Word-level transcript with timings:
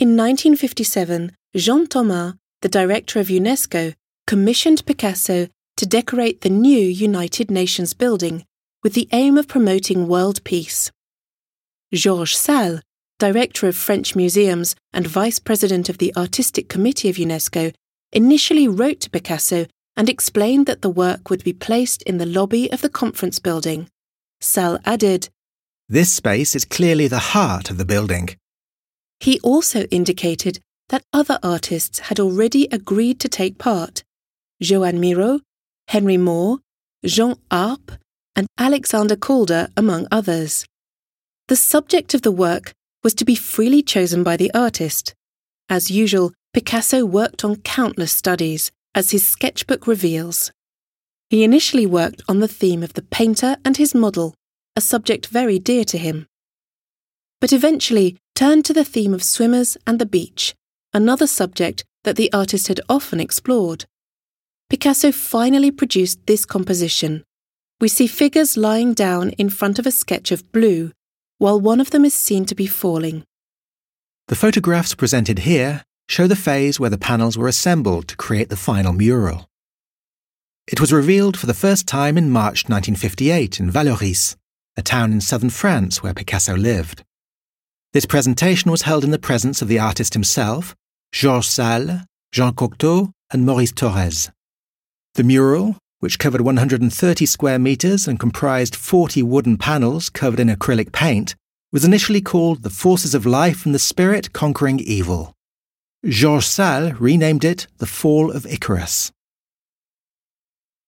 In 0.00 0.16
1957, 0.16 1.36
Jean 1.54 1.86
Thomas, 1.86 2.32
the 2.62 2.70
director 2.70 3.20
of 3.20 3.26
UNESCO, 3.26 3.94
commissioned 4.26 4.86
Picasso 4.86 5.48
to 5.76 5.84
decorate 5.84 6.40
the 6.40 6.48
new 6.48 6.80
United 6.80 7.50
Nations 7.50 7.92
building 7.92 8.46
with 8.82 8.94
the 8.94 9.10
aim 9.12 9.36
of 9.36 9.46
promoting 9.46 10.08
world 10.08 10.42
peace. 10.42 10.90
Georges 11.92 12.38
Salles, 12.38 12.80
director 13.18 13.68
of 13.68 13.76
French 13.76 14.16
museums 14.16 14.74
and 14.94 15.06
vice 15.06 15.38
president 15.38 15.90
of 15.90 15.98
the 15.98 16.16
Artistic 16.16 16.70
Committee 16.70 17.10
of 17.10 17.16
UNESCO, 17.16 17.74
initially 18.10 18.66
wrote 18.66 19.00
to 19.00 19.10
Picasso 19.10 19.66
and 19.98 20.08
explained 20.08 20.64
that 20.64 20.80
the 20.80 20.88
work 20.88 21.28
would 21.28 21.44
be 21.44 21.52
placed 21.52 22.00
in 22.04 22.16
the 22.16 22.24
lobby 22.24 22.72
of 22.72 22.80
the 22.80 22.88
conference 22.88 23.38
building. 23.38 23.86
Salles 24.40 24.80
added, 24.86 25.28
This 25.90 26.10
space 26.10 26.56
is 26.56 26.64
clearly 26.64 27.06
the 27.06 27.18
heart 27.34 27.68
of 27.68 27.76
the 27.76 27.84
building. 27.84 28.30
He 29.20 29.38
also 29.40 29.84
indicated 29.90 30.60
that 30.88 31.04
other 31.12 31.38
artists 31.42 32.00
had 32.00 32.18
already 32.18 32.66
agreed 32.72 33.20
to 33.20 33.28
take 33.28 33.58
part 33.58 34.02
Joan 34.60 34.98
Miro, 34.98 35.40
Henry 35.88 36.16
Moore, 36.16 36.58
Jean 37.04 37.36
Arp, 37.50 37.92
and 38.34 38.46
Alexander 38.58 39.16
Calder, 39.16 39.68
among 39.76 40.06
others. 40.10 40.64
The 41.48 41.56
subject 41.56 42.14
of 42.14 42.22
the 42.22 42.32
work 42.32 42.72
was 43.02 43.14
to 43.14 43.24
be 43.24 43.34
freely 43.34 43.82
chosen 43.82 44.22
by 44.22 44.36
the 44.36 44.52
artist. 44.54 45.14
As 45.68 45.90
usual, 45.90 46.32
Picasso 46.52 47.04
worked 47.04 47.44
on 47.44 47.56
countless 47.56 48.12
studies, 48.12 48.70
as 48.94 49.10
his 49.10 49.26
sketchbook 49.26 49.86
reveals. 49.86 50.50
He 51.28 51.44
initially 51.44 51.86
worked 51.86 52.22
on 52.28 52.40
the 52.40 52.48
theme 52.48 52.82
of 52.82 52.94
the 52.94 53.02
painter 53.02 53.56
and 53.64 53.76
his 53.76 53.94
model, 53.94 54.34
a 54.74 54.80
subject 54.80 55.26
very 55.26 55.58
dear 55.58 55.84
to 55.84 55.98
him. 55.98 56.26
But 57.40 57.52
eventually 57.52 58.18
turned 58.34 58.64
to 58.66 58.72
the 58.72 58.84
theme 58.84 59.14
of 59.14 59.22
swimmers 59.22 59.76
and 59.86 59.98
the 59.98 60.06
beach, 60.06 60.54
another 60.92 61.26
subject 61.26 61.84
that 62.04 62.16
the 62.16 62.32
artist 62.32 62.68
had 62.68 62.80
often 62.88 63.20
explored. 63.20 63.84
Picasso 64.68 65.10
finally 65.10 65.70
produced 65.70 66.26
this 66.26 66.44
composition. 66.44 67.24
We 67.80 67.88
see 67.88 68.06
figures 68.06 68.56
lying 68.56 68.94
down 68.94 69.30
in 69.30 69.50
front 69.50 69.78
of 69.78 69.86
a 69.86 69.90
sketch 69.90 70.30
of 70.30 70.52
blue, 70.52 70.92
while 71.38 71.58
one 71.58 71.80
of 71.80 71.90
them 71.90 72.04
is 72.04 72.14
seen 72.14 72.44
to 72.44 72.54
be 72.54 72.66
falling. 72.66 73.24
The 74.28 74.36
photographs 74.36 74.94
presented 74.94 75.40
here 75.40 75.82
show 76.08 76.26
the 76.26 76.36
phase 76.36 76.78
where 76.78 76.90
the 76.90 76.98
panels 76.98 77.38
were 77.38 77.48
assembled 77.48 78.06
to 78.08 78.16
create 78.16 78.48
the 78.48 78.56
final 78.56 78.92
mural. 78.92 79.48
It 80.66 80.80
was 80.80 80.92
revealed 80.92 81.36
for 81.36 81.46
the 81.46 81.54
first 81.54 81.86
time 81.86 82.16
in 82.16 82.30
March 82.30 82.68
1958 82.68 83.58
in 83.58 83.72
Vallauris, 83.72 84.36
a 84.76 84.82
town 84.82 85.12
in 85.12 85.20
southern 85.20 85.50
France 85.50 86.02
where 86.02 86.14
Picasso 86.14 86.56
lived. 86.56 87.02
This 87.92 88.06
presentation 88.06 88.70
was 88.70 88.82
held 88.82 89.02
in 89.02 89.10
the 89.10 89.18
presence 89.18 89.62
of 89.62 89.66
the 89.66 89.80
artist 89.80 90.14
himself, 90.14 90.76
Georges 91.10 91.48
Salles, 91.48 92.02
Jean 92.30 92.52
Cocteau, 92.52 93.10
and 93.32 93.44
Maurice 93.44 93.72
Torres. 93.72 94.30
The 95.14 95.24
mural, 95.24 95.76
which 95.98 96.20
covered 96.20 96.40
130 96.40 97.26
square 97.26 97.58
metres 97.58 98.06
and 98.06 98.20
comprised 98.20 98.76
40 98.76 99.24
wooden 99.24 99.58
panels 99.58 100.08
covered 100.08 100.38
in 100.38 100.48
acrylic 100.48 100.92
paint, 100.92 101.34
was 101.72 101.84
initially 101.84 102.20
called 102.20 102.62
The 102.62 102.70
Forces 102.70 103.12
of 103.12 103.26
Life 103.26 103.66
and 103.66 103.74
the 103.74 103.80
Spirit 103.80 104.32
Conquering 104.32 104.78
Evil. 104.78 105.32
Georges 106.06 106.46
Salles 106.46 106.92
renamed 107.00 107.44
it 107.44 107.66
The 107.78 107.86
Fall 107.86 108.30
of 108.30 108.46
Icarus. 108.46 109.10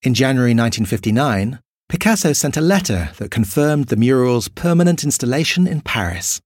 In 0.00 0.14
January 0.14 0.52
1959, 0.54 1.60
Picasso 1.90 2.32
sent 2.32 2.56
a 2.56 2.62
letter 2.62 3.10
that 3.18 3.30
confirmed 3.30 3.88
the 3.88 3.96
mural's 3.96 4.48
permanent 4.48 5.04
installation 5.04 5.66
in 5.66 5.82
Paris. 5.82 6.40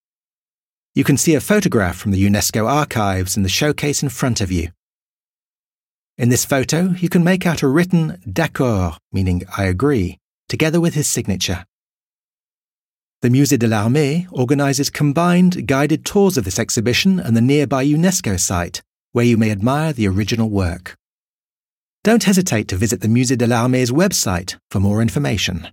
You 0.92 1.04
can 1.04 1.16
see 1.16 1.34
a 1.34 1.40
photograph 1.40 1.96
from 1.96 2.10
the 2.10 2.24
UNESCO 2.24 2.68
archives 2.68 3.36
in 3.36 3.44
the 3.44 3.48
showcase 3.48 4.02
in 4.02 4.08
front 4.08 4.40
of 4.40 4.50
you. 4.50 4.70
In 6.18 6.30
this 6.30 6.44
photo, 6.44 6.90
you 6.98 7.08
can 7.08 7.22
make 7.22 7.46
out 7.46 7.62
a 7.62 7.68
written 7.68 8.20
d'accord, 8.28 8.98
meaning 9.12 9.44
I 9.56 9.64
agree, 9.64 10.18
together 10.48 10.80
with 10.80 10.94
his 10.94 11.06
signature. 11.06 11.64
The 13.22 13.28
Musée 13.28 13.58
de 13.58 13.68
l'Armée 13.68 14.26
organises 14.32 14.90
combined 14.90 15.68
guided 15.68 16.04
tours 16.04 16.36
of 16.36 16.44
this 16.44 16.58
exhibition 16.58 17.20
and 17.20 17.36
the 17.36 17.40
nearby 17.40 17.84
UNESCO 17.84 18.38
site, 18.40 18.82
where 19.12 19.24
you 19.24 19.36
may 19.36 19.50
admire 19.50 19.92
the 19.92 20.08
original 20.08 20.50
work. 20.50 20.96
Don't 22.02 22.24
hesitate 22.24 22.66
to 22.68 22.76
visit 22.76 23.00
the 23.00 23.08
Musée 23.08 23.38
de 23.38 23.46
l'Armée's 23.46 23.92
website 23.92 24.56
for 24.70 24.80
more 24.80 25.00
information. 25.00 25.68